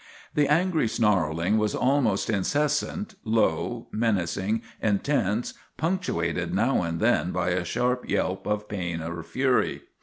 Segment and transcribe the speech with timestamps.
[0.33, 7.63] The angry snarling was almost incessant, low, menacing, intense, punctuated now and then by a
[7.63, 9.83] sharp yelp of pain or fury.